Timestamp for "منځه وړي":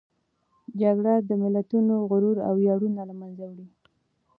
3.19-3.67